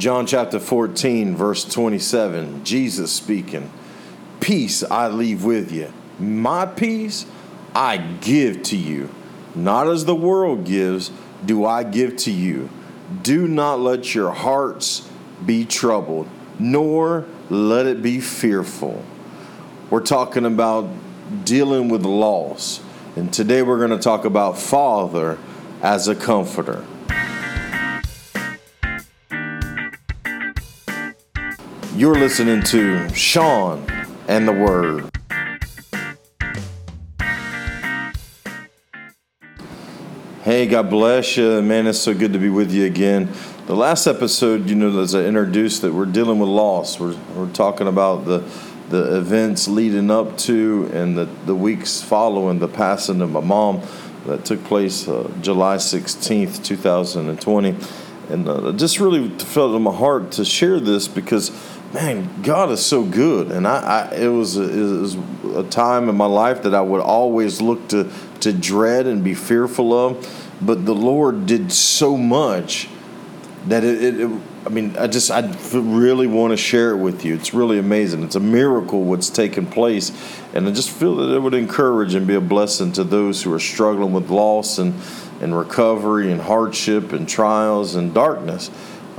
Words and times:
John 0.00 0.26
chapter 0.26 0.58
14, 0.58 1.36
verse 1.36 1.62
27, 1.62 2.64
Jesus 2.64 3.12
speaking, 3.12 3.70
Peace 4.40 4.82
I 4.82 5.08
leave 5.08 5.44
with 5.44 5.70
you. 5.70 5.92
My 6.18 6.64
peace 6.64 7.26
I 7.74 7.98
give 7.98 8.62
to 8.62 8.78
you. 8.78 9.10
Not 9.54 9.88
as 9.88 10.06
the 10.06 10.14
world 10.14 10.64
gives, 10.64 11.10
do 11.44 11.66
I 11.66 11.82
give 11.82 12.16
to 12.16 12.30
you. 12.30 12.70
Do 13.22 13.46
not 13.46 13.80
let 13.80 14.14
your 14.14 14.30
hearts 14.30 15.06
be 15.44 15.66
troubled, 15.66 16.30
nor 16.58 17.26
let 17.50 17.84
it 17.84 18.00
be 18.00 18.20
fearful. 18.20 19.04
We're 19.90 20.00
talking 20.00 20.46
about 20.46 20.88
dealing 21.44 21.90
with 21.90 22.06
loss. 22.06 22.80
And 23.16 23.30
today 23.30 23.60
we're 23.60 23.86
going 23.86 23.90
to 23.90 24.02
talk 24.02 24.24
about 24.24 24.58
Father 24.58 25.36
as 25.82 26.08
a 26.08 26.14
comforter. 26.14 26.86
You're 32.00 32.14
listening 32.14 32.62
to 32.62 33.14
Sean 33.14 33.84
and 34.26 34.48
the 34.48 34.52
Word. 34.52 35.10
Hey, 40.42 40.66
God 40.66 40.88
bless 40.88 41.36
you. 41.36 41.60
Man, 41.60 41.86
it's 41.86 41.98
so 41.98 42.14
good 42.14 42.32
to 42.32 42.38
be 42.38 42.48
with 42.48 42.72
you 42.72 42.86
again. 42.86 43.28
The 43.66 43.76
last 43.76 44.06
episode, 44.06 44.70
you 44.70 44.76
know, 44.76 44.98
as 44.98 45.14
I 45.14 45.24
introduced 45.24 45.82
that 45.82 45.92
we're 45.92 46.06
dealing 46.06 46.38
with 46.38 46.48
loss. 46.48 46.98
We're, 46.98 47.18
we're 47.34 47.52
talking 47.52 47.86
about 47.86 48.24
the 48.24 48.50
the 48.88 49.18
events 49.18 49.68
leading 49.68 50.10
up 50.10 50.38
to 50.38 50.90
and 50.94 51.18
the, 51.18 51.26
the 51.44 51.54
weeks 51.54 52.00
following 52.00 52.60
the 52.60 52.68
passing 52.68 53.20
of 53.20 53.30
my 53.30 53.40
mom 53.40 53.82
that 54.24 54.46
took 54.46 54.64
place 54.64 55.06
uh, 55.06 55.30
July 55.42 55.76
16th, 55.76 56.64
2020. 56.64 57.76
And 58.30 58.48
uh, 58.48 58.72
just 58.72 59.00
really 59.00 59.28
felt 59.28 59.74
in 59.74 59.82
my 59.82 59.92
heart 59.94 60.32
to 60.32 60.44
share 60.44 60.78
this 60.78 61.08
because 61.08 61.50
man, 61.92 62.42
God 62.42 62.70
is 62.70 62.84
so 62.84 63.04
good, 63.04 63.50
and 63.50 63.66
I, 63.66 64.10
I 64.10 64.14
it, 64.14 64.28
was 64.28 64.56
a, 64.56 64.62
it 64.62 65.00
was 65.00 65.16
a 65.56 65.64
time 65.64 66.08
in 66.08 66.16
my 66.16 66.26
life 66.26 66.62
that 66.62 66.74
I 66.74 66.80
would 66.80 67.00
always 67.00 67.60
look 67.60 67.88
to 67.88 68.10
to 68.40 68.52
dread 68.52 69.06
and 69.06 69.22
be 69.22 69.34
fearful 69.34 69.92
of, 69.92 70.56
but 70.60 70.86
the 70.86 70.94
Lord 70.94 71.46
did 71.46 71.72
so 71.72 72.16
much 72.16 72.88
that 73.66 73.84
it, 73.84 74.02
it, 74.02 74.20
it 74.20 74.40
I 74.64 74.68
mean, 74.68 74.96
I 74.98 75.06
just 75.06 75.30
I 75.30 75.40
really 75.72 76.26
want 76.26 76.52
to 76.52 76.56
share 76.56 76.90
it 76.90 76.98
with 76.98 77.24
you. 77.24 77.34
It's 77.34 77.54
really 77.54 77.78
amazing. 77.78 78.22
It's 78.22 78.36
a 78.36 78.40
miracle 78.40 79.02
what's 79.02 79.30
taken 79.30 79.66
place, 79.66 80.12
and 80.54 80.68
I 80.68 80.70
just 80.70 80.90
feel 80.90 81.16
that 81.16 81.34
it 81.34 81.38
would 81.38 81.54
encourage 81.54 82.14
and 82.14 82.26
be 82.26 82.34
a 82.34 82.40
blessing 82.40 82.92
to 82.92 83.04
those 83.04 83.42
who 83.42 83.52
are 83.52 83.60
struggling 83.60 84.12
with 84.12 84.30
loss 84.30 84.78
and 84.78 84.94
and 85.40 85.56
recovery 85.56 86.30
and 86.30 86.42
hardship 86.42 87.12
and 87.12 87.28
trials 87.28 87.94
and 87.94 88.12
darkness. 88.12 88.70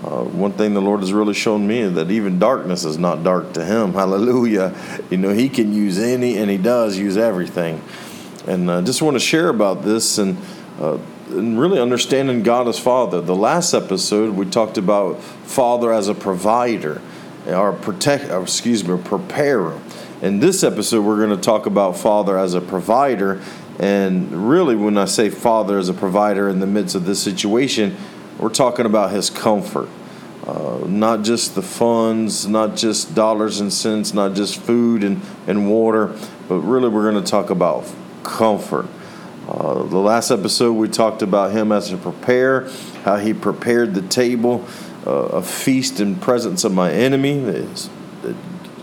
Uh, 0.04 0.24
one 0.24 0.52
thing 0.54 0.74
the 0.74 0.82
Lord 0.82 1.02
has 1.02 1.14
really 1.14 1.36
shown 1.36 1.68
me 1.68 1.80
is 1.80 1.94
that 1.94 2.10
even 2.10 2.40
darkness 2.40 2.86
is 2.86 2.98
not 2.98 3.24
dark 3.24 3.54
to 3.54 3.64
Him. 3.64 3.94
Hallelujah. 3.94 4.76
You 5.12 5.18
know, 5.18 5.30
He 5.30 5.48
can 5.48 5.74
use 5.74 6.00
any, 6.00 6.38
and 6.38 6.50
He 6.50 6.58
does 6.58 6.98
use 6.98 7.18
everything. 7.18 7.82
And 8.48 8.72
I 8.72 8.76
uh, 8.76 8.82
just 8.82 9.04
want 9.04 9.16
to 9.16 9.20
share 9.20 9.50
about 9.50 9.84
this 9.84 10.18
and, 10.18 10.38
uh, 10.80 10.98
and 11.30 11.60
really 11.60 11.80
understanding 11.80 12.42
God 12.42 12.68
as 12.68 12.80
Father. 12.80 13.22
The 13.22 13.36
last 13.36 13.76
episode, 13.76 14.36
we 14.36 14.48
talked 14.48 14.80
about 14.80 15.22
Father 15.22 15.94
as 15.94 16.08
a 16.08 16.16
provider, 16.16 17.00
or 17.46 17.74
protect, 17.74 18.32
or 18.32 18.42
excuse 18.42 18.84
me, 18.84 18.98
preparer. 19.04 19.80
In 20.24 20.40
this 20.40 20.64
episode, 20.64 21.06
we're 21.06 21.24
going 21.24 21.36
to 21.36 21.44
talk 21.44 21.68
about 21.68 21.96
Father 21.96 22.40
as 22.40 22.56
a 22.56 22.62
provider. 22.62 23.42
And 23.80 24.50
really, 24.50 24.76
when 24.76 24.98
I 24.98 25.06
say 25.06 25.30
Father 25.30 25.78
as 25.78 25.90
a 25.90 25.94
provider 25.94 26.50
in 26.50 26.60
the 26.60 26.68
midst 26.68 26.96
of 26.96 27.06
this 27.06 27.22
situation, 27.22 27.96
we're 28.42 28.50
talking 28.50 28.86
about 28.88 29.12
his 29.12 29.30
comfort. 29.30 29.88
Uh, 30.46 30.80
not 30.88 31.22
just 31.22 31.54
the 31.54 31.62
funds, 31.62 32.48
not 32.48 32.76
just 32.76 33.14
dollars 33.14 33.60
and 33.60 33.72
cents, 33.72 34.14
not 34.14 34.34
just 34.34 34.60
food 34.60 35.04
and, 35.04 35.22
and 35.46 35.70
water, 35.70 36.18
but 36.50 36.56
really 36.56 36.90
we're 36.90 37.10
going 37.10 37.24
to 37.24 37.30
talk 37.30 37.52
about 37.52 37.86
comfort. 38.24 38.88
Uh, 39.48 39.84
the 39.84 39.98
last 39.98 40.32
episode 40.32 40.74
we 40.74 40.88
talked 40.88 41.22
about 41.22 41.52
him 41.52 41.72
as 41.72 41.94
a 41.94 41.98
preparer, 41.98 42.72
how 43.04 43.18
he 43.18 43.34
prepared 43.34 43.94
the 43.94 44.02
table, 44.02 44.66
uh, 45.06 45.12
a 45.12 45.44
feast 45.44 46.00
in 46.00 46.16
presence 46.16 46.64
of 46.64 46.74
my 46.74 46.92
enemy. 46.92 47.34
It's, 47.34 47.90
it, 48.24 48.36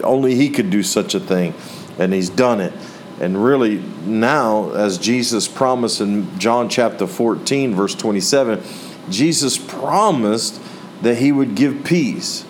only 0.05 0.37
he 0.37 0.51
could 0.51 0.71
do 0.71 0.85
such 0.85 1.15
a 1.15 1.21
thing, 1.21 1.55
and 1.99 2.13
he's 2.13 2.31
done 2.31 2.61
it. 2.61 2.73
And 3.21 3.43
really, 3.43 3.79
now, 4.05 4.71
as 4.71 4.97
Jesus 4.97 5.49
promised 5.49 6.01
in 6.01 6.39
John 6.39 6.69
chapter 6.69 7.09
14, 7.09 7.75
verse 7.75 7.97
27, 7.97 8.63
Jesus 9.11 9.59
promised 9.59 10.61
that 11.03 11.17
he 11.17 11.33
would 11.33 11.55
give 11.55 11.85
peace. 11.85 12.45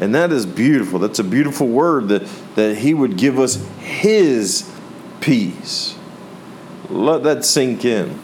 And 0.00 0.14
that 0.14 0.30
is 0.30 0.44
beautiful. 0.44 0.98
That's 0.98 1.18
a 1.18 1.24
beautiful 1.24 1.68
word 1.68 2.08
that, 2.08 2.26
that 2.54 2.78
he 2.78 2.92
would 2.92 3.16
give 3.16 3.38
us 3.38 3.56
his 3.78 4.70
peace. 5.20 5.96
Let 6.90 7.22
that 7.22 7.44
sink 7.44 7.84
in. 7.84 8.18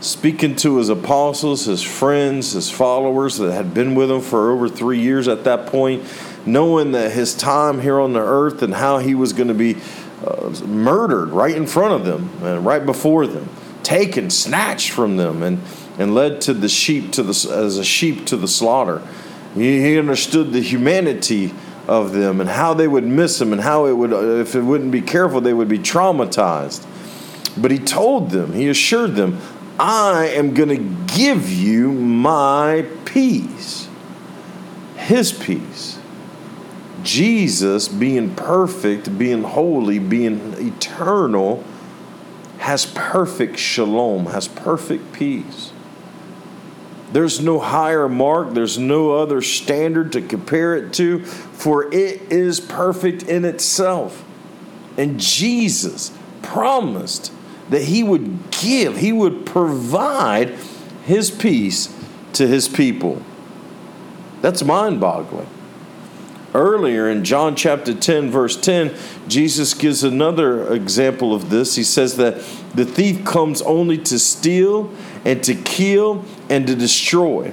Speaking 0.00 0.56
to 0.56 0.78
his 0.78 0.88
apostles, 0.88 1.66
his 1.66 1.82
friends, 1.82 2.52
his 2.52 2.70
followers 2.70 3.36
that 3.36 3.52
had 3.52 3.74
been 3.74 3.94
with 3.94 4.10
him 4.10 4.22
for 4.22 4.50
over 4.50 4.66
three 4.66 4.98
years 4.98 5.28
at 5.28 5.44
that 5.44 5.66
point, 5.66 6.02
knowing 6.46 6.92
that 6.92 7.12
his 7.12 7.34
time 7.34 7.82
here 7.82 8.00
on 8.00 8.14
the 8.14 8.20
earth 8.20 8.62
and 8.62 8.74
how 8.74 8.96
he 8.96 9.14
was 9.14 9.34
going 9.34 9.48
to 9.48 9.54
be 9.54 9.76
uh, 10.26 10.48
murdered 10.66 11.28
right 11.28 11.54
in 11.54 11.66
front 11.66 11.92
of 11.92 12.06
them 12.06 12.30
and 12.42 12.64
right 12.64 12.86
before 12.86 13.26
them, 13.26 13.46
taken, 13.82 14.30
snatched 14.30 14.90
from 14.90 15.18
them, 15.18 15.42
and 15.42 15.60
and 15.98 16.14
led 16.14 16.40
to 16.42 16.54
the 16.54 16.68
sheep 16.68 17.12
to 17.12 17.22
the 17.22 17.52
as 17.52 17.78
a 17.78 17.84
sheep 17.84 18.26
to 18.26 18.36
the 18.36 18.48
slaughter. 18.48 19.02
He, 19.54 19.80
he 19.80 19.98
understood 19.98 20.52
the 20.52 20.62
humanity 20.62 21.52
of 21.88 22.12
them 22.12 22.40
and 22.40 22.48
how 22.48 22.72
they 22.74 22.86
would 22.86 23.04
miss 23.04 23.40
him 23.40 23.52
and 23.52 23.60
how 23.60 23.86
it 23.86 23.92
would 23.92 24.12
uh, 24.12 24.40
if 24.40 24.54
it 24.54 24.62
wouldn't 24.62 24.92
be 24.92 25.02
careful 25.02 25.40
they 25.40 25.54
would 25.54 25.68
be 25.68 25.78
traumatized. 25.78 26.86
But 27.60 27.70
he 27.70 27.78
told 27.78 28.30
them, 28.30 28.52
he 28.52 28.68
assured 28.68 29.16
them, 29.16 29.40
I 29.78 30.28
am 30.28 30.54
going 30.54 30.68
to 30.68 31.14
give 31.14 31.50
you 31.50 31.90
my 31.90 32.86
peace. 33.04 33.88
His 34.96 35.32
peace. 35.32 35.98
Jesus, 37.02 37.88
being 37.88 38.34
perfect, 38.34 39.18
being 39.18 39.42
holy, 39.42 39.98
being 39.98 40.54
eternal, 40.58 41.64
has 42.58 42.84
perfect 42.86 43.58
shalom, 43.58 44.26
has 44.26 44.46
perfect 44.46 45.12
peace. 45.12 45.69
There's 47.12 47.40
no 47.40 47.58
higher 47.58 48.08
mark, 48.08 48.54
there's 48.54 48.78
no 48.78 49.12
other 49.12 49.42
standard 49.42 50.12
to 50.12 50.22
compare 50.22 50.76
it 50.76 50.92
to, 50.94 51.24
for 51.24 51.92
it 51.92 52.32
is 52.32 52.60
perfect 52.60 53.24
in 53.24 53.44
itself. 53.44 54.24
And 54.96 55.18
Jesus 55.18 56.16
promised 56.42 57.32
that 57.70 57.82
He 57.82 58.02
would 58.02 58.50
give, 58.50 58.96
He 58.98 59.12
would 59.12 59.44
provide 59.44 60.50
His 61.04 61.30
peace 61.30 61.94
to 62.34 62.46
His 62.46 62.68
people. 62.68 63.22
That's 64.40 64.62
mind 64.62 65.00
boggling. 65.00 65.48
Earlier 66.52 67.08
in 67.08 67.24
John 67.24 67.54
chapter 67.54 67.94
10, 67.94 68.30
verse 68.30 68.56
10, 68.56 68.96
Jesus 69.28 69.72
gives 69.72 70.02
another 70.02 70.72
example 70.72 71.32
of 71.32 71.48
this. 71.48 71.76
He 71.76 71.84
says 71.84 72.16
that 72.16 72.36
the 72.74 72.84
thief 72.84 73.24
comes 73.24 73.62
only 73.62 73.98
to 73.98 74.18
steal 74.18 74.92
and 75.24 75.42
to 75.44 75.54
kill 75.54 76.24
and 76.48 76.66
to 76.66 76.74
destroy. 76.74 77.52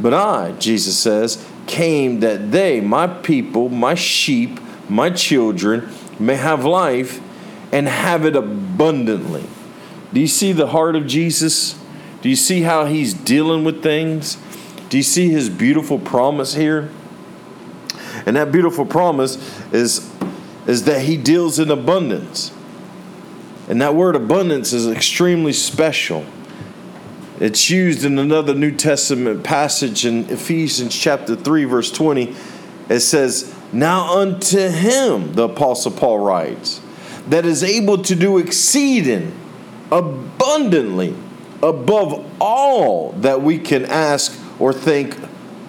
But 0.00 0.14
I, 0.14 0.52
Jesus 0.58 0.98
says, 0.98 1.44
came 1.66 2.20
that 2.20 2.52
they, 2.52 2.80
my 2.80 3.06
people, 3.06 3.68
my 3.68 3.94
sheep, 3.94 4.60
my 4.88 5.10
children, 5.10 5.88
may 6.18 6.36
have 6.36 6.64
life 6.64 7.20
and 7.72 7.86
have 7.88 8.24
it 8.24 8.36
abundantly. 8.36 9.44
Do 10.12 10.20
you 10.20 10.26
see 10.26 10.52
the 10.52 10.68
heart 10.68 10.96
of 10.96 11.06
Jesus? 11.06 11.78
Do 12.22 12.28
you 12.28 12.36
see 12.36 12.62
how 12.62 12.86
he's 12.86 13.12
dealing 13.12 13.64
with 13.64 13.82
things? 13.82 14.38
Do 14.88 14.96
you 14.96 15.02
see 15.02 15.28
his 15.28 15.50
beautiful 15.50 15.98
promise 15.98 16.54
here? 16.54 16.90
And 18.24 18.36
that 18.36 18.50
beautiful 18.50 18.86
promise 18.86 19.36
is, 19.72 20.10
is 20.66 20.84
that 20.84 21.02
he 21.02 21.16
deals 21.16 21.58
in 21.58 21.70
abundance. 21.70 22.52
And 23.68 23.82
that 23.82 23.94
word 23.94 24.16
abundance 24.16 24.72
is 24.72 24.88
extremely 24.88 25.52
special. 25.52 26.24
It's 27.40 27.70
used 27.70 28.04
in 28.04 28.18
another 28.18 28.52
New 28.52 28.72
Testament 28.72 29.44
passage 29.44 30.04
in 30.04 30.28
Ephesians 30.28 30.96
chapter 30.96 31.36
3, 31.36 31.64
verse 31.64 31.92
20. 31.92 32.34
It 32.88 33.00
says, 33.00 33.54
Now 33.72 34.18
unto 34.18 34.58
him, 34.68 35.34
the 35.34 35.44
Apostle 35.44 35.92
Paul 35.92 36.18
writes, 36.18 36.80
that 37.28 37.44
is 37.44 37.62
able 37.62 37.98
to 38.02 38.16
do 38.16 38.38
exceeding 38.38 39.38
abundantly 39.92 41.14
above 41.62 42.26
all 42.40 43.12
that 43.12 43.42
we 43.42 43.58
can 43.58 43.84
ask 43.84 44.36
or 44.58 44.72
think 44.72 45.16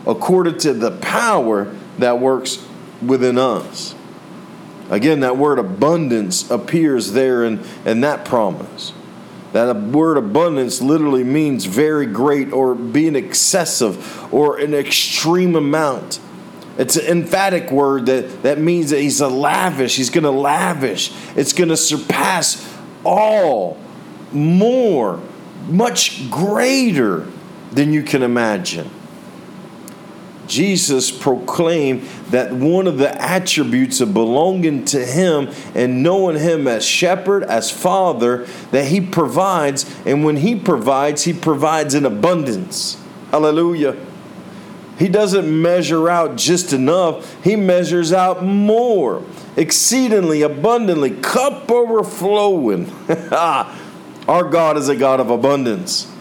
according 0.07 0.57
to 0.59 0.73
the 0.73 0.91
power 0.91 1.75
that 1.99 2.19
works 2.19 2.65
within 3.05 3.37
us. 3.37 3.93
Again, 4.89 5.19
that 5.19 5.37
word 5.37 5.59
abundance 5.59 6.49
appears 6.49 7.11
there 7.11 7.43
in, 7.43 7.63
in 7.85 8.01
that 8.01 8.25
promise. 8.25 8.93
That 9.53 9.75
word 9.75 10.17
abundance 10.17 10.81
literally 10.81 11.23
means 11.23 11.65
very 11.65 12.05
great 12.05 12.51
or 12.51 12.75
being 12.75 13.15
excessive 13.15 14.31
or 14.33 14.59
an 14.59 14.73
extreme 14.73 15.55
amount. 15.55 16.19
It's 16.77 16.95
an 16.95 17.05
emphatic 17.05 17.71
word 17.71 18.05
that, 18.05 18.43
that 18.43 18.59
means 18.59 18.91
that 18.91 19.01
he's 19.01 19.21
a 19.21 19.27
lavish, 19.27 19.97
he's 19.97 20.09
going 20.09 20.23
to 20.23 20.31
lavish. 20.31 21.11
It's 21.35 21.51
going 21.51 21.69
to 21.69 21.77
surpass 21.77 22.65
all, 23.03 23.77
more, 24.31 25.19
much 25.67 26.29
greater 26.29 27.27
than 27.71 27.91
you 27.91 28.03
can 28.03 28.23
imagine. 28.23 28.89
Jesus 30.47 31.11
proclaimed 31.11 32.07
that 32.31 32.51
one 32.51 32.87
of 32.87 32.97
the 32.97 33.19
attributes 33.21 34.01
of 34.01 34.13
belonging 34.13 34.85
to 34.85 35.05
Him 35.05 35.49
and 35.73 36.03
knowing 36.03 36.37
Him 36.37 36.67
as 36.67 36.85
shepherd, 36.85 37.43
as 37.43 37.71
father, 37.71 38.45
that 38.71 38.85
He 38.87 39.01
provides. 39.01 39.89
And 40.05 40.23
when 40.23 40.37
He 40.37 40.55
provides, 40.55 41.23
He 41.23 41.33
provides 41.33 41.93
in 41.95 42.05
abundance. 42.05 43.01
Hallelujah. 43.31 43.95
He 44.97 45.07
doesn't 45.07 45.61
measure 45.61 46.09
out 46.09 46.35
just 46.35 46.73
enough, 46.73 47.41
He 47.43 47.55
measures 47.55 48.11
out 48.11 48.43
more, 48.43 49.23
exceedingly 49.55 50.41
abundantly, 50.41 51.11
cup 51.11 51.71
overflowing. 51.71 52.91
Ah, 53.31 53.79
our 54.27 54.43
God 54.43 54.77
is 54.77 54.89
a 54.89 54.95
God 54.95 55.19
of 55.19 55.29
abundance. 55.29 56.11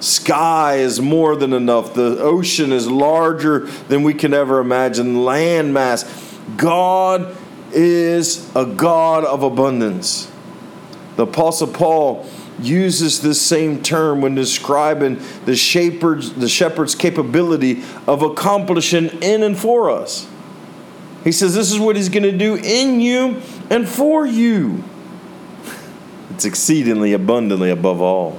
Sky 0.00 0.76
is 0.76 1.00
more 1.00 1.34
than 1.34 1.52
enough. 1.52 1.94
The 1.94 2.18
ocean 2.20 2.72
is 2.72 2.88
larger 2.88 3.60
than 3.88 4.02
we 4.02 4.14
can 4.14 4.32
ever 4.32 4.60
imagine. 4.60 5.24
Land 5.24 5.74
mass. 5.74 6.04
God 6.56 7.36
is 7.72 8.54
a 8.54 8.64
God 8.64 9.24
of 9.24 9.42
abundance. 9.42 10.30
The 11.16 11.24
Apostle 11.24 11.66
Paul 11.68 12.28
uses 12.60 13.22
this 13.22 13.40
same 13.40 13.82
term 13.82 14.20
when 14.20 14.34
describing 14.34 15.20
the 15.44 15.56
shepherd's, 15.56 16.32
the 16.32 16.48
shepherd's 16.48 16.94
capability 16.94 17.82
of 18.06 18.22
accomplishing 18.22 19.08
in 19.22 19.42
and 19.42 19.58
for 19.58 19.90
us. 19.90 20.28
He 21.24 21.32
says, 21.32 21.54
This 21.54 21.72
is 21.72 21.78
what 21.78 21.96
he's 21.96 22.08
going 22.08 22.22
to 22.22 22.36
do 22.36 22.54
in 22.54 23.00
you 23.00 23.42
and 23.70 23.88
for 23.88 24.26
you. 24.26 24.84
It's 26.30 26.44
exceedingly 26.44 27.14
abundantly 27.14 27.68
above 27.68 28.00
all 28.00 28.38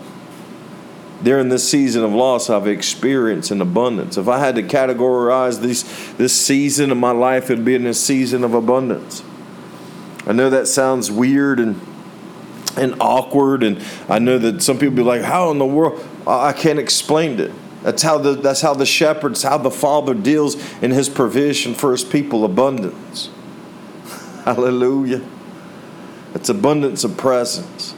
during 1.24 1.50
this 1.50 1.70
season 1.70 2.04
of 2.04 2.14
loss, 2.14 2.50
I've 2.50 2.68
experienced 2.68 3.52
an 3.52 3.62
abundance. 3.62 4.18
If 4.18 4.28
I 4.28 4.40
had 4.40 4.56
to 4.56 4.64
categorize 4.64 5.62
this, 5.62 5.84
this 6.14 6.34
season 6.34 6.92
of 6.92 6.98
my 6.98 7.12
life, 7.12 7.50
it'd 7.50 7.66
be 7.66 7.76
in 7.76 7.84
this 7.84 8.02
season 8.04 8.44
of 8.44 8.54
abundance. 8.54 9.24
I 10.26 10.32
know 10.32 10.50
that 10.50 10.68
sounds 10.68 11.12
weird 11.12 11.60
and 11.60 11.82
and 12.78 12.96
awkward, 13.02 13.64
and 13.64 13.84
I 14.08 14.20
know 14.20 14.38
that 14.38 14.62
some 14.62 14.78
people 14.78 14.96
be 14.96 15.04
like, 15.04 15.22
"How 15.22 15.52
in 15.52 15.58
the 15.58 15.66
world?" 15.66 16.02
I 16.26 16.54
can't 16.54 16.80
explain 16.80 17.40
it. 17.40 17.52
That's 17.84 18.04
how 18.04 18.18
the 18.18 18.34
that's 18.36 18.62
how 18.62 18.74
the 18.74 18.86
shepherds, 18.86 19.44
how 19.44 19.58
the 19.58 19.72
Father 19.72 20.14
deals 20.14 20.56
in 20.82 20.92
His 20.92 21.10
provision 21.10 21.74
for 21.74 21.92
His 21.92 22.04
people. 22.04 22.46
Abundance. 22.46 23.30
Hallelujah. 24.46 25.22
It's 26.36 26.48
abundance 26.50 27.04
of 27.04 27.18
presence. 27.18 27.96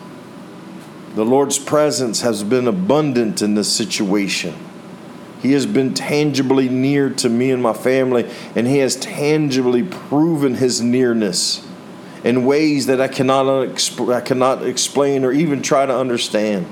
The 1.15 1.25
Lord's 1.25 1.59
presence 1.59 2.21
has 2.21 2.43
been 2.43 2.67
abundant 2.67 3.41
in 3.41 3.55
this 3.55 3.71
situation. 3.71 4.55
He 5.41 5.53
has 5.53 5.65
been 5.65 5.93
tangibly 5.93 6.69
near 6.69 7.09
to 7.09 7.27
me 7.27 7.51
and 7.51 7.61
my 7.61 7.73
family, 7.73 8.29
and 8.55 8.67
He 8.67 8.77
has 8.77 8.95
tangibly 8.95 9.83
proven 9.83 10.55
His 10.55 10.81
nearness 10.81 11.67
in 12.23 12.45
ways 12.45 12.85
that 12.85 13.01
I 13.01 13.07
cannot, 13.07 13.47
I 14.09 14.21
cannot 14.21 14.63
explain 14.65 15.25
or 15.25 15.31
even 15.31 15.61
try 15.61 15.85
to 15.85 15.95
understand. 15.95 16.67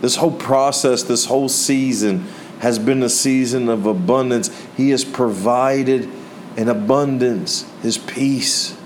This 0.00 0.16
whole 0.16 0.36
process, 0.36 1.04
this 1.04 1.26
whole 1.26 1.48
season, 1.48 2.26
has 2.58 2.78
been 2.78 3.02
a 3.02 3.08
season 3.08 3.68
of 3.68 3.86
abundance. 3.86 4.50
He 4.76 4.90
has 4.90 5.04
provided 5.04 6.10
in 6.56 6.68
abundance 6.68 7.64
His 7.80 7.96
peace, 7.96 8.76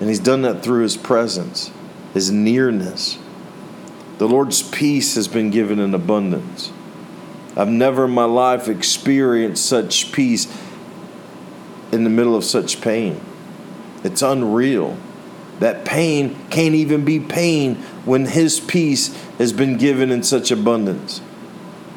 and 0.00 0.08
He's 0.08 0.18
done 0.18 0.42
that 0.42 0.64
through 0.64 0.82
His 0.82 0.96
presence, 0.96 1.70
His 2.14 2.32
nearness. 2.32 3.18
The 4.18 4.28
Lord's 4.28 4.62
peace 4.62 5.16
has 5.16 5.26
been 5.26 5.50
given 5.50 5.78
in 5.78 5.94
abundance. 5.94 6.72
I've 7.56 7.68
never 7.68 8.04
in 8.04 8.12
my 8.12 8.24
life 8.24 8.68
experienced 8.68 9.66
such 9.66 10.12
peace 10.12 10.46
in 11.92 12.04
the 12.04 12.10
middle 12.10 12.36
of 12.36 12.44
such 12.44 12.80
pain. 12.80 13.20
It's 14.02 14.22
unreal. 14.22 14.96
That 15.60 15.84
pain 15.84 16.36
can't 16.50 16.74
even 16.74 17.04
be 17.04 17.20
pain 17.20 17.76
when 18.04 18.26
His 18.26 18.60
peace 18.60 19.14
has 19.38 19.52
been 19.52 19.78
given 19.78 20.10
in 20.10 20.22
such 20.22 20.50
abundance. 20.50 21.20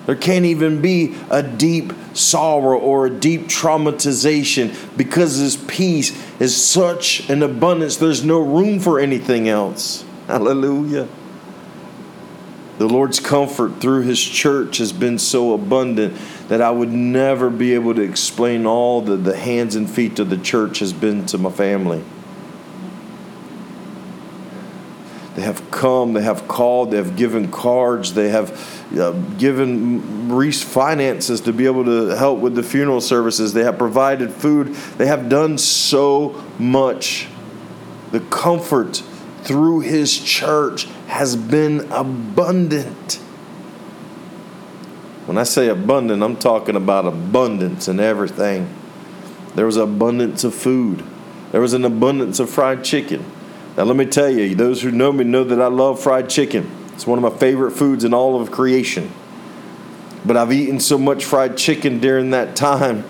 There 0.06 0.16
can't 0.16 0.46
even 0.46 0.82
be 0.82 1.18
a 1.30 1.44
deep 1.44 1.92
sorrow 2.14 2.80
or 2.80 3.08
a 3.08 3.10
deep 3.10 3.48
traumatization 3.48 4.74
because 4.96 5.38
His 5.38 5.58
peace 5.58 6.18
is 6.40 6.56
such 6.56 7.30
an 7.30 7.44
abundance. 7.44 7.98
There's 7.98 8.24
no 8.24 8.40
room 8.40 8.80
for 8.80 9.00
anything 9.00 9.50
else. 9.50 10.06
Hallelujah. 10.28 11.08
The 12.78 12.88
Lord's 12.88 13.20
comfort 13.20 13.82
through 13.82 14.02
His 14.02 14.22
church 14.22 14.78
has 14.78 14.94
been 14.94 15.18
so 15.18 15.54
abundant 15.54 16.16
that 16.48 16.62
I 16.62 16.70
would 16.70 16.92
never 16.92 17.50
be 17.50 17.74
able 17.74 17.96
to 17.96 18.02
explain 18.02 18.66
all 18.66 19.02
that 19.02 19.18
the 19.18 19.36
hands 19.36 19.76
and 19.76 19.90
feet 19.90 20.20
of 20.20 20.30
the 20.30 20.38
church 20.38 20.80
has 20.80 20.94
been 20.94 21.26
to 21.28 21.38
my 21.38 21.50
family. 21.50 22.04
They 25.36 25.44
have 25.44 25.70
come, 25.70 26.14
they 26.14 26.24
have 26.24 26.48
called, 26.48 26.92
they 26.92 26.98
have 26.98 27.16
given 27.16 27.52
cards, 27.52 28.16
they 28.16 28.30
have 28.30 28.52
uh, 28.98 29.12
given 29.38 30.30
Reese 30.30 30.64
finances 30.64 31.42
to 31.42 31.54
be 31.54 31.66
able 31.68 31.86
to 31.86 32.08
help 32.16 32.40
with 32.40 32.56
the 32.56 32.64
funeral 32.64 33.02
services, 33.02 33.54
they 33.54 33.64
have 33.64 33.78
provided 33.78 34.32
food, 34.32 34.74
they 34.98 35.06
have 35.06 35.30
done 35.30 35.60
so 35.60 36.44
much. 36.58 37.28
The 38.12 38.20
comfort 38.20 39.04
through 39.44 39.82
His 39.82 40.18
church 40.18 40.88
has 41.08 41.36
been 41.36 41.92
abundant. 41.92 43.16
When 45.26 45.38
I 45.38 45.44
say 45.44 45.68
abundant, 45.68 46.24
I'm 46.24 46.38
talking 46.38 46.76
about 46.76 47.06
abundance 47.06 47.88
in 47.88 48.00
everything. 48.00 48.74
There 49.56 49.66
was 49.66 49.78
abundance 49.78 50.44
of 50.44 50.54
food. 50.54 51.04
There 51.52 51.62
was 51.62 51.74
an 51.74 51.84
abundance 51.84 52.40
of 52.40 52.50
fried 52.50 52.84
chicken. 52.84 53.26
Now, 53.76 53.84
let 53.84 53.96
me 53.96 54.06
tell 54.06 54.30
you, 54.30 54.56
those 54.56 54.82
who 54.82 54.92
know 54.92 55.12
me 55.12 55.24
know 55.24 55.44
that 55.44 55.62
I 55.62 55.68
love 55.68 56.02
fried 56.02 56.30
chicken. 56.30 56.70
It's 56.94 57.06
one 57.06 57.24
of 57.24 57.32
my 57.32 57.38
favorite 57.38 57.72
foods 57.72 58.04
in 58.04 58.14
all 58.14 58.40
of 58.42 58.52
creation. 58.52 59.12
But 60.26 60.36
I've 60.36 60.52
eaten 60.52 60.80
so 60.80 60.98
much 60.98 61.26
fried 61.26 61.58
chicken 61.58 62.00
during 62.00 62.32
that 62.32 62.56
time 62.56 63.04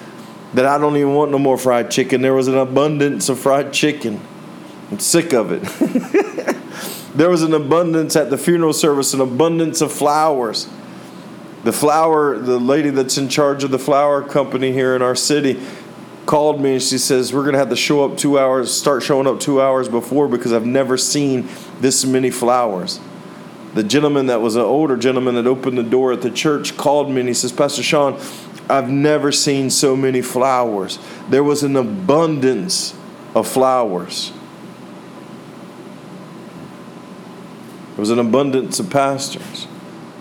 that 0.53 0.65
I 0.65 0.77
don't 0.77 0.97
even 0.97 1.13
want 1.13 1.31
no 1.31 1.39
more 1.39 1.57
fried 1.57 1.89
chicken. 1.89 2.21
There 2.21 2.33
was 2.33 2.47
an 2.47 2.57
abundance 2.57 3.29
of 3.29 3.39
fried 3.39 3.73
chicken. 3.73 4.19
I'm 4.91 4.99
sick 4.99 5.33
of 5.33 5.51
it. 5.51 6.53
There 7.17 7.31
was 7.31 7.41
an 7.41 7.55
abundance 7.55 8.15
at 8.15 8.29
the 8.29 8.37
funeral 8.37 8.73
service, 8.73 9.11
an 9.15 9.21
abundance 9.21 9.81
of 9.81 9.91
flowers. 9.91 10.69
The 11.63 11.73
flower, 11.73 12.37
the 12.37 12.59
lady 12.59 12.91
that's 12.91 13.17
in 13.17 13.27
charge 13.27 13.63
of 13.63 13.71
the 13.71 13.79
flower 13.79 14.21
company 14.21 14.71
here 14.71 14.95
in 14.95 15.01
our 15.01 15.15
city, 15.15 15.59
called 16.27 16.61
me 16.61 16.73
and 16.73 16.83
she 16.83 16.99
says, 16.99 17.33
We're 17.33 17.41
going 17.41 17.53
to 17.53 17.59
have 17.59 17.71
to 17.71 17.75
show 17.75 18.05
up 18.05 18.19
two 18.19 18.37
hours, 18.37 18.71
start 18.71 19.01
showing 19.01 19.25
up 19.25 19.39
two 19.39 19.59
hours 19.59 19.89
before 19.89 20.27
because 20.27 20.53
I've 20.53 20.67
never 20.67 20.95
seen 20.95 21.49
this 21.79 22.05
many 22.05 22.29
flowers. 22.29 22.99
The 23.73 23.83
gentleman 23.83 24.27
that 24.27 24.39
was 24.39 24.55
an 24.55 24.61
older 24.61 24.95
gentleman 24.95 25.33
that 25.35 25.47
opened 25.47 25.79
the 25.79 25.83
door 25.83 26.13
at 26.13 26.21
the 26.21 26.29
church 26.29 26.77
called 26.77 27.09
me 27.09 27.21
and 27.21 27.27
he 27.27 27.33
says, 27.33 27.51
Pastor 27.51 27.81
Sean, 27.81 28.21
I've 28.69 28.89
never 28.89 29.31
seen 29.31 29.71
so 29.71 29.95
many 29.95 30.21
flowers. 30.21 30.99
There 31.29 31.43
was 31.43 31.63
an 31.63 31.77
abundance 31.77 32.95
of 33.33 33.47
flowers. 33.47 34.33
There 37.97 38.03
was 38.03 38.11
an 38.11 38.19
abundance 38.19 38.79
of 38.79 38.91
pastors. 38.91 39.65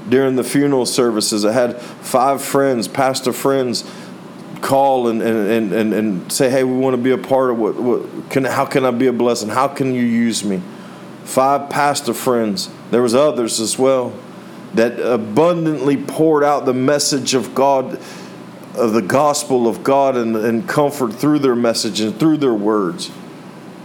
During 0.08 0.36
the 0.36 0.44
funeral 0.44 0.86
services, 0.86 1.44
I 1.44 1.52
had 1.52 1.78
five 1.78 2.40
friends, 2.40 2.88
pastor 2.88 3.34
friends, 3.34 3.84
call 4.62 5.08
and, 5.08 5.20
and, 5.20 5.74
and, 5.74 5.92
and 5.92 6.32
say, 6.32 6.48
hey, 6.48 6.64
we 6.64 6.72
want 6.72 6.96
to 6.96 7.02
be 7.02 7.10
a 7.10 7.18
part 7.18 7.50
of 7.50 7.58
what, 7.58 7.74
what 7.74 8.30
can, 8.30 8.44
how 8.44 8.64
can 8.64 8.86
I 8.86 8.92
be 8.92 9.08
a 9.08 9.12
blessing? 9.12 9.50
How 9.50 9.68
can 9.68 9.92
you 9.92 10.04
use 10.04 10.42
me? 10.42 10.62
Five 11.24 11.68
pastor 11.68 12.14
friends. 12.14 12.70
There 12.90 13.02
was 13.02 13.14
others 13.14 13.60
as 13.60 13.78
well 13.78 14.14
that 14.72 14.98
abundantly 14.98 15.98
poured 15.98 16.44
out 16.44 16.64
the 16.64 16.72
message 16.72 17.34
of 17.34 17.54
God, 17.54 18.00
of 18.74 18.94
the 18.94 19.02
gospel 19.02 19.68
of 19.68 19.84
God 19.84 20.16
and, 20.16 20.34
and 20.34 20.66
comfort 20.66 21.12
through 21.12 21.40
their 21.40 21.54
message 21.54 22.00
and 22.00 22.18
through 22.18 22.38
their 22.38 22.54
words. 22.54 23.10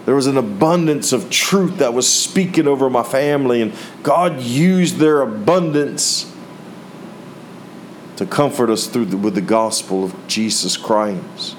There 0.06 0.16
was 0.16 0.28
an 0.28 0.38
abundance 0.38 1.14
of 1.14 1.30
truth 1.30 1.78
that 1.78 1.94
was 1.94 2.12
speaking 2.12 2.68
over 2.68 2.90
my 2.90 3.04
family, 3.04 3.62
and 3.62 3.74
God 4.02 4.42
used 4.42 4.98
their 4.98 5.22
abundance 5.22 6.32
to 8.16 8.26
comfort 8.26 8.70
us 8.70 8.88
through 8.88 9.06
the, 9.06 9.18
with 9.18 9.36
the 9.36 9.42
gospel 9.42 10.04
of 10.04 10.28
Jesus 10.28 10.76
Christ. 10.76 11.56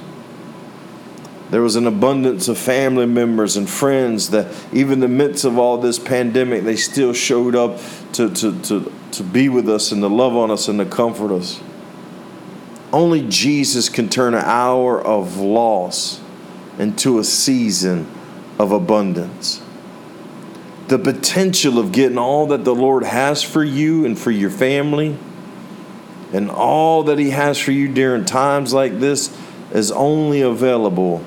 There 1.50 1.62
was 1.62 1.76
an 1.76 1.86
abundance 1.86 2.48
of 2.48 2.56
family 2.56 3.06
members 3.06 3.56
and 3.56 3.68
friends 3.68 4.30
that, 4.30 4.52
even 4.72 4.94
in 4.94 5.00
the 5.00 5.08
midst 5.08 5.44
of 5.44 5.58
all 5.58 5.76
this 5.78 5.98
pandemic, 5.98 6.64
they 6.64 6.76
still 6.76 7.12
showed 7.12 7.54
up 7.54 7.78
to, 8.14 8.30
to, 8.30 8.58
to, 8.62 8.92
to 9.12 9.22
be 9.22 9.48
with 9.50 9.68
us 9.68 9.92
and 9.92 10.00
to 10.02 10.08
love 10.08 10.34
on 10.34 10.50
us 10.50 10.66
and 10.66 10.78
to 10.78 10.86
comfort 10.86 11.30
us. 11.30 11.60
Only 12.92 13.26
Jesus 13.28 13.88
can 13.88 14.08
turn 14.08 14.34
an 14.34 14.44
hour 14.44 15.00
of 15.00 15.36
loss 15.36 16.20
into 16.78 17.18
a 17.18 17.24
season 17.24 18.06
of 18.62 18.70
abundance. 18.70 19.60
The 20.86 20.98
potential 20.98 21.80
of 21.80 21.90
getting 21.90 22.16
all 22.16 22.46
that 22.46 22.64
the 22.64 22.74
Lord 22.74 23.02
has 23.02 23.42
for 23.42 23.64
you 23.64 24.04
and 24.06 24.16
for 24.16 24.30
your 24.30 24.50
family 24.50 25.18
and 26.32 26.48
all 26.48 27.02
that 27.04 27.18
He 27.18 27.30
has 27.30 27.58
for 27.58 27.72
you 27.72 27.88
during 27.88 28.24
times 28.24 28.72
like 28.72 29.00
this 29.00 29.36
is 29.72 29.90
only 29.90 30.42
available 30.42 31.18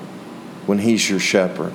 when 0.64 0.78
He's 0.78 1.10
your 1.10 1.20
shepherd. 1.20 1.74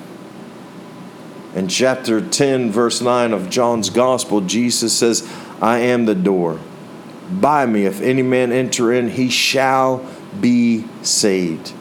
In 1.53 1.68
chapter 1.68 2.27
10, 2.27 2.72
verse 2.72 3.00
9 3.00 3.32
of 3.32 3.50
John's 3.50 3.91
Gospel, 3.91 4.41
Jesus 4.41 4.98
says, 4.98 5.30
I 5.62 5.80
am 5.80 6.06
the 6.06 6.15
door. 6.15 6.60
By 7.30 7.68
me, 7.68 7.86
if 7.86 8.01
any 8.01 8.24
man 8.24 8.51
enter 8.51 8.91
in, 8.91 9.10
he 9.10 9.30
shall 9.30 10.06
be 10.39 10.86
saved. 11.03 11.74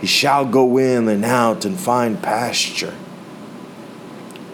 He 0.00 0.06
shall 0.06 0.46
go 0.46 0.78
in 0.78 1.08
and 1.08 1.24
out 1.24 1.64
and 1.64 1.78
find 1.78 2.20
pasture. 2.22 2.94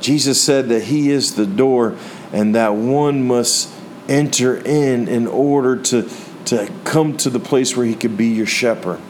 Jesus 0.01 0.41
said 0.41 0.69
that 0.69 0.85
He 0.85 1.11
is 1.11 1.35
the 1.35 1.47
door 1.47 1.97
and 2.33 2.55
that 2.55 2.75
one 2.75 3.27
must 3.27 3.73
enter 4.09 4.57
in 4.57 5.09
in 5.09 5.27
order 5.27 5.77
to, 5.77 6.09
to 6.47 6.71
come 6.85 7.17
to 7.19 7.31
the 7.31 7.41
place 7.41 7.77
where 7.77 7.87
He 7.87 7.95
could 7.95 8.17
be 8.17 8.29
your 8.29 8.47
shepherd. 8.47 9.01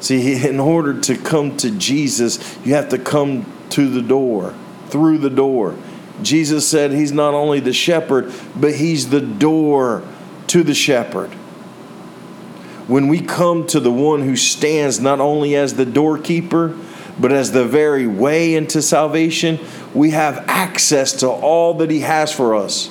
See, 0.00 0.46
in 0.46 0.60
order 0.60 1.00
to 1.00 1.16
come 1.16 1.56
to 1.58 1.70
Jesus, 1.70 2.58
you 2.64 2.74
have 2.74 2.90
to 2.90 2.98
come 2.98 3.50
to 3.70 3.88
the 3.88 4.02
door, 4.02 4.54
through 4.88 5.18
the 5.18 5.30
door. 5.30 5.76
Jesus 6.22 6.68
said 6.68 6.92
He's 6.92 7.12
not 7.12 7.34
only 7.34 7.60
the 7.60 7.72
shepherd, 7.72 8.32
but 8.54 8.74
He's 8.74 9.08
the 9.08 9.20
door 9.20 10.02
to 10.48 10.62
the 10.62 10.74
shepherd. 10.74 11.30
When 12.86 13.08
we 13.08 13.20
come 13.20 13.66
to 13.68 13.80
the 13.80 13.90
one 13.90 14.22
who 14.22 14.36
stands 14.36 15.00
not 15.00 15.20
only 15.20 15.56
as 15.56 15.74
the 15.74 15.86
doorkeeper, 15.86 16.76
but 17.18 17.32
as 17.32 17.52
the 17.52 17.64
very 17.64 18.06
way 18.06 18.54
into 18.54 18.82
salvation, 18.82 19.58
we 19.94 20.10
have 20.10 20.44
access 20.48 21.12
to 21.20 21.28
all 21.28 21.74
that 21.74 21.90
He 21.90 22.00
has 22.00 22.32
for 22.32 22.54
us 22.54 22.90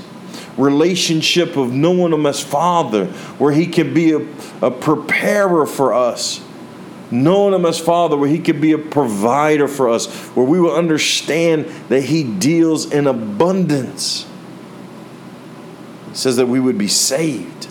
relationship 0.55 1.57
of 1.57 1.73
knowing 1.73 2.13
Him 2.13 2.27
as 2.27 2.39
Father, 2.39 3.07
where 3.39 3.51
He 3.51 3.65
can 3.65 3.93
be 3.93 4.11
a, 4.11 4.19
a 4.61 4.69
preparer 4.69 5.65
for 5.65 5.93
us 5.93 6.41
knowing 7.13 7.53
Him 7.53 7.65
as 7.65 7.79
Father, 7.79 8.17
where 8.17 8.29
He 8.29 8.39
could 8.39 8.59
be 8.59 8.71
a 8.73 8.77
provider 8.77 9.67
for 9.67 9.89
us, 9.89 10.11
where 10.29 10.45
we 10.45 10.59
will 10.59 10.75
understand 10.75 11.65
that 11.89 12.01
He 12.01 12.23
deals 12.23 12.91
in 12.91 13.07
abundance. 13.07 14.27
It 16.09 16.17
says 16.17 16.37
that 16.37 16.47
we 16.47 16.59
would 16.59 16.77
be 16.77 16.87
saved. 16.87 17.67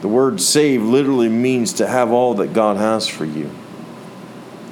The 0.00 0.08
word 0.08 0.40
save 0.40 0.82
literally 0.82 1.28
means 1.28 1.74
to 1.74 1.86
have 1.86 2.10
all 2.10 2.34
that 2.34 2.52
God 2.52 2.76
has 2.76 3.06
for 3.06 3.24
you. 3.24 3.50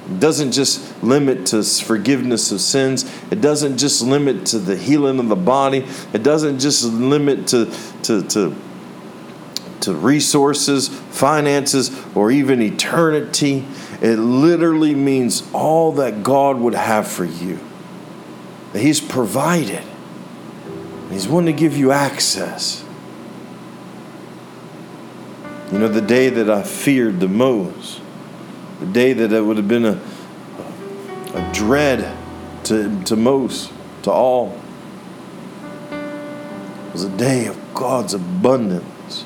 It 0.09 0.19
doesn't 0.19 0.51
just 0.51 1.03
limit 1.03 1.47
to 1.47 1.63
forgiveness 1.63 2.51
of 2.51 2.61
sins. 2.61 3.11
It 3.31 3.41
doesn't 3.41 3.77
just 3.77 4.01
limit 4.01 4.45
to 4.47 4.59
the 4.59 4.77
healing 4.77 5.19
of 5.19 5.29
the 5.29 5.35
body. 5.35 5.85
It 6.13 6.21
doesn't 6.21 6.59
just 6.59 6.83
limit 6.83 7.47
to, 7.47 7.71
to, 8.03 8.21
to 8.29 8.55
to 9.85 9.93
resources, 9.93 10.87
finances, 10.87 11.95
or 12.15 12.31
even 12.31 12.61
eternity. 12.61 13.65
It 14.01 14.17
literally 14.17 14.95
means 14.95 15.47
all 15.53 15.93
that 15.93 16.23
God 16.23 16.59
would 16.59 16.73
have 16.73 17.07
for 17.07 17.23
you. 17.23 17.59
That 18.73 18.79
He's 18.79 18.99
provided. 18.99 19.83
He's 21.11 21.27
wanting 21.27 21.55
to 21.55 21.59
give 21.59 21.77
you 21.77 21.91
access. 21.91 22.83
You 25.71 25.79
know, 25.79 25.87
the 25.87 26.01
day 26.01 26.29
that 26.29 26.49
I 26.49 26.63
feared 26.63 27.19
the 27.19 27.27
most, 27.27 28.01
the 28.79 28.85
day 28.87 29.13
that 29.13 29.31
it 29.31 29.41
would 29.41 29.57
have 29.57 29.67
been 29.67 29.85
a, 29.85 30.01
a 31.33 31.51
dread 31.53 32.15
to, 32.65 33.03
to 33.03 33.15
most, 33.15 33.71
to 34.03 34.11
all, 34.11 34.59
was 36.91 37.03
a 37.03 37.17
day 37.17 37.45
of 37.47 37.57
God's 37.73 38.13
abundance 38.13 39.23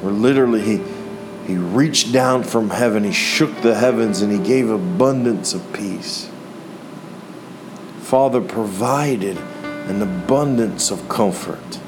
where 0.00 0.12
literally 0.12 0.62
he, 0.62 0.80
he 1.46 1.56
reached 1.56 2.12
down 2.12 2.44
from 2.44 2.70
heaven, 2.70 3.04
he 3.04 3.12
shook 3.12 3.60
the 3.62 3.74
heavens, 3.74 4.22
and 4.22 4.32
he 4.32 4.38
gave 4.38 4.70
abundance 4.70 5.54
of 5.54 5.72
peace. 5.72 6.30
Father 8.00 8.40
provided 8.40 9.36
an 9.88 10.00
abundance 10.00 10.90
of 10.90 11.08
comfort. 11.08 11.80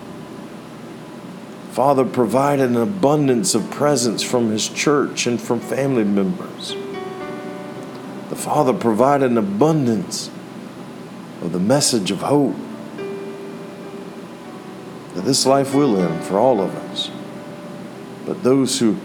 Father 1.70 2.04
provided 2.04 2.70
an 2.70 2.76
abundance 2.76 3.54
of 3.54 3.70
presence 3.70 4.22
from 4.22 4.50
his 4.50 4.68
church 4.68 5.26
and 5.26 5.40
from 5.40 5.60
family 5.60 6.04
members. 6.04 6.74
The 8.28 8.36
Father 8.36 8.72
provided 8.72 9.30
an 9.30 9.38
abundance 9.38 10.30
of 11.42 11.52
the 11.52 11.60
message 11.60 12.10
of 12.10 12.22
hope 12.22 12.56
that 15.14 15.24
this 15.24 15.46
life 15.46 15.74
will 15.74 15.96
end 15.96 16.24
for 16.24 16.38
all 16.38 16.60
of 16.60 16.74
us 16.74 17.10
but 18.30 18.44
those 18.44 18.78
who 18.78 18.96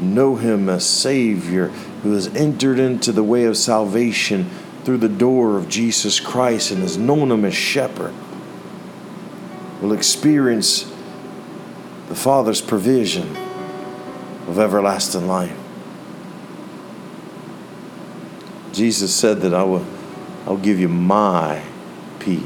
know 0.00 0.36
him 0.36 0.70
as 0.70 0.86
Savior, 0.86 1.68
who 2.02 2.12
has 2.14 2.28
entered 2.28 2.78
into 2.78 3.12
the 3.12 3.22
way 3.22 3.44
of 3.44 3.58
salvation 3.58 4.48
through 4.84 4.96
the 4.96 5.08
door 5.08 5.58
of 5.58 5.68
Jesus 5.68 6.18
Christ 6.18 6.70
and 6.70 6.80
has 6.80 6.96
known 6.96 7.30
him 7.30 7.44
as 7.44 7.54
shepherd, 7.54 8.14
will 9.82 9.92
experience 9.92 10.89
the 12.10 12.16
Father's 12.16 12.60
provision 12.60 13.36
of 14.48 14.58
everlasting 14.58 15.26
life. 15.28 15.56
Jesus 18.72 19.14
said 19.14 19.40
that 19.40 19.54
I 19.54 19.62
will 19.62 19.86
I'll 20.44 20.56
give 20.56 20.80
you 20.80 20.88
my 20.88 21.62
peace. 22.18 22.42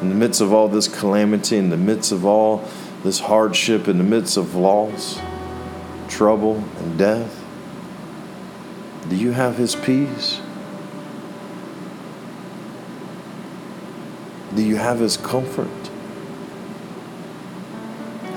In 0.00 0.08
the 0.08 0.14
midst 0.14 0.40
of 0.40 0.52
all 0.52 0.68
this 0.68 0.86
calamity, 0.86 1.56
in 1.56 1.70
the 1.70 1.76
midst 1.76 2.12
of 2.12 2.24
all 2.24 2.66
this 3.02 3.20
hardship 3.20 3.88
in 3.88 3.98
the 3.98 4.04
midst 4.04 4.36
of 4.36 4.54
loss, 4.54 5.20
trouble, 6.08 6.62
and 6.78 6.96
death? 6.96 7.44
Do 9.08 9.16
you 9.16 9.32
have 9.32 9.56
His 9.56 9.74
peace? 9.74 10.40
Do 14.54 14.62
you 14.62 14.76
have 14.76 15.00
His 15.00 15.16
comfort? 15.16 15.68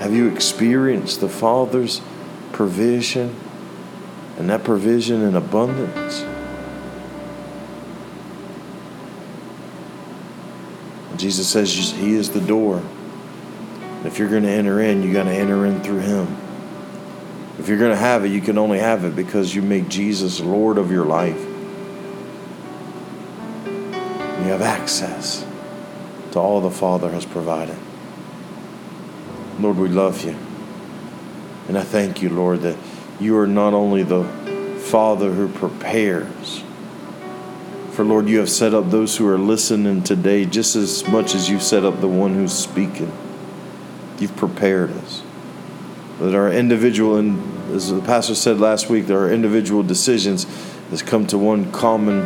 Have 0.00 0.14
you 0.14 0.28
experienced 0.28 1.20
the 1.20 1.28
Father's 1.28 2.00
provision 2.52 3.36
and 4.38 4.48
that 4.48 4.64
provision 4.64 5.20
in 5.20 5.36
abundance? 5.36 6.24
Jesus 11.20 11.46
says 11.46 11.70
He 11.92 12.14
is 12.14 12.30
the 12.30 12.40
door. 12.40 12.82
If 14.06 14.18
you're 14.18 14.30
going 14.30 14.44
to 14.44 14.50
enter 14.50 14.80
in, 14.80 15.02
you 15.02 15.12
got 15.12 15.24
to 15.24 15.32
enter 15.32 15.66
in 15.66 15.82
through 15.82 15.98
Him. 15.98 16.34
If 17.58 17.68
you're 17.68 17.76
going 17.76 17.90
to 17.90 17.96
have 17.96 18.24
it, 18.24 18.28
you 18.28 18.40
can 18.40 18.56
only 18.56 18.78
have 18.78 19.04
it 19.04 19.14
because 19.14 19.54
you 19.54 19.60
make 19.60 19.90
Jesus 19.90 20.40
Lord 20.40 20.78
of 20.78 20.90
your 20.90 21.04
life. 21.04 21.38
You 23.66 24.46
have 24.46 24.62
access 24.62 25.44
to 26.32 26.38
all 26.38 26.62
the 26.62 26.70
Father 26.70 27.10
has 27.10 27.26
provided. 27.26 27.76
Lord, 29.60 29.76
we 29.76 29.88
love 29.88 30.24
you. 30.24 30.36
And 31.68 31.76
I 31.76 31.82
thank 31.82 32.22
you, 32.22 32.30
Lord, 32.30 32.62
that 32.62 32.76
you 33.20 33.36
are 33.38 33.46
not 33.46 33.74
only 33.74 34.02
the 34.02 34.24
Father 34.80 35.32
who 35.32 35.48
prepares, 35.48 36.64
for 37.92 38.04
Lord, 38.04 38.28
you 38.28 38.38
have 38.38 38.48
set 38.48 38.72
up 38.72 38.90
those 38.90 39.18
who 39.18 39.28
are 39.28 39.38
listening 39.38 40.02
today 40.02 40.46
just 40.46 40.76
as 40.76 41.06
much 41.08 41.34
as 41.34 41.50
you've 41.50 41.62
set 41.62 41.84
up 41.84 42.00
the 42.00 42.08
one 42.08 42.34
who's 42.34 42.52
speaking. 42.52 43.12
You've 44.18 44.36
prepared 44.36 44.92
us. 44.92 45.22
That 46.18 46.34
our 46.34 46.50
individual, 46.50 47.16
and 47.16 47.72
as 47.74 47.90
the 47.90 48.00
pastor 48.00 48.34
said 48.34 48.58
last 48.58 48.88
week, 48.88 49.06
that 49.08 49.14
our 49.14 49.30
individual 49.30 49.82
decisions 49.82 50.44
has 50.90 51.02
come 51.02 51.26
to 51.26 51.36
one 51.36 51.70
common 51.72 52.22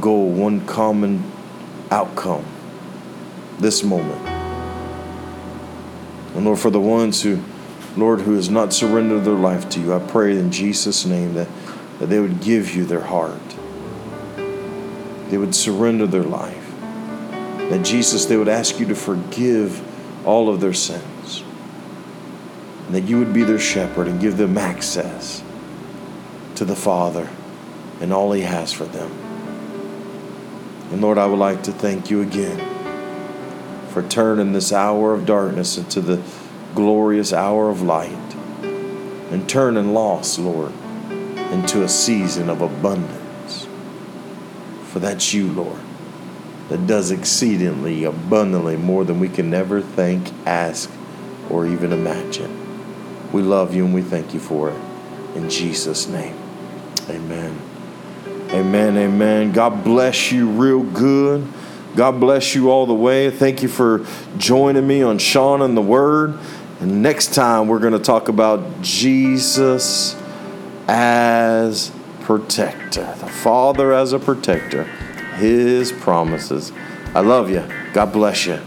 goal, 0.00 0.30
one 0.30 0.64
common 0.66 1.24
outcome. 1.90 2.44
This 3.58 3.82
moment. 3.82 4.33
And 6.34 6.44
Lord, 6.44 6.58
for 6.58 6.70
the 6.70 6.80
ones 6.80 7.22
who, 7.22 7.42
Lord, 7.96 8.22
who 8.22 8.34
has 8.34 8.50
not 8.50 8.72
surrendered 8.72 9.24
their 9.24 9.34
life 9.34 9.68
to 9.70 9.80
you, 9.80 9.94
I 9.94 10.00
pray 10.00 10.36
in 10.38 10.50
Jesus' 10.50 11.04
name 11.06 11.34
that, 11.34 11.48
that 12.00 12.06
they 12.06 12.20
would 12.20 12.40
give 12.40 12.74
you 12.74 12.84
their 12.84 13.02
heart. 13.02 13.40
They 15.30 15.38
would 15.38 15.54
surrender 15.54 16.06
their 16.06 16.22
life. 16.22 16.70
That 17.70 17.84
Jesus, 17.84 18.26
they 18.26 18.36
would 18.36 18.48
ask 18.48 18.78
you 18.80 18.86
to 18.86 18.94
forgive 18.94 19.82
all 20.26 20.48
of 20.48 20.60
their 20.60 20.74
sins. 20.74 21.42
and 22.86 22.94
that 22.94 23.02
you 23.02 23.18
would 23.18 23.32
be 23.32 23.44
their 23.44 23.58
shepherd 23.58 24.08
and 24.08 24.20
give 24.20 24.36
them 24.36 24.58
access 24.58 25.42
to 26.56 26.64
the 26.64 26.76
Father 26.76 27.28
and 28.00 28.12
all 28.12 28.32
He 28.32 28.42
has 28.42 28.72
for 28.72 28.84
them. 28.84 29.10
And 30.90 31.00
Lord, 31.00 31.18
I 31.18 31.26
would 31.26 31.38
like 31.38 31.62
to 31.64 31.72
thank 31.72 32.10
you 32.10 32.20
again 32.20 32.73
for 33.94 34.02
turning 34.02 34.52
this 34.52 34.72
hour 34.72 35.14
of 35.14 35.24
darkness 35.24 35.78
into 35.78 36.00
the 36.00 36.20
glorious 36.74 37.32
hour 37.32 37.70
of 37.70 37.80
light 37.80 38.34
and 39.30 39.48
turning 39.48 39.94
loss, 39.94 40.36
Lord, 40.36 40.72
into 41.52 41.84
a 41.84 41.88
season 41.88 42.50
of 42.50 42.60
abundance. 42.60 43.68
For 44.86 44.98
that's 44.98 45.32
you, 45.32 45.46
Lord, 45.46 45.78
that 46.70 46.88
does 46.88 47.12
exceedingly 47.12 48.02
abundantly 48.02 48.76
more 48.76 49.04
than 49.04 49.20
we 49.20 49.28
can 49.28 49.54
ever 49.54 49.80
think, 49.80 50.32
ask, 50.44 50.90
or 51.48 51.64
even 51.64 51.92
imagine. 51.92 53.30
We 53.32 53.42
love 53.42 53.76
you 53.76 53.84
and 53.84 53.94
we 53.94 54.02
thank 54.02 54.34
you 54.34 54.40
for 54.40 54.70
it. 54.70 54.80
In 55.36 55.48
Jesus' 55.48 56.08
name, 56.08 56.36
amen. 57.08 57.60
Amen, 58.50 58.96
amen. 58.96 59.52
God 59.52 59.84
bless 59.84 60.32
you 60.32 60.48
real 60.48 60.82
good. 60.82 61.46
God 61.96 62.18
bless 62.18 62.54
you 62.54 62.70
all 62.70 62.86
the 62.86 62.94
way. 62.94 63.30
Thank 63.30 63.62
you 63.62 63.68
for 63.68 64.04
joining 64.36 64.86
me 64.86 65.02
on 65.02 65.18
Sean 65.18 65.62
and 65.62 65.76
the 65.76 65.82
Word. 65.82 66.38
And 66.80 67.02
next 67.02 67.34
time 67.34 67.68
we're 67.68 67.78
going 67.78 67.92
to 67.92 67.98
talk 67.98 68.28
about 68.28 68.82
Jesus 68.82 70.20
as 70.88 71.92
protector, 72.22 73.14
the 73.20 73.28
Father 73.28 73.92
as 73.92 74.12
a 74.12 74.18
protector, 74.18 74.84
His 75.36 75.92
promises. 75.92 76.72
I 77.14 77.20
love 77.20 77.48
you. 77.48 77.62
God 77.92 78.12
bless 78.12 78.44
you. 78.46 78.60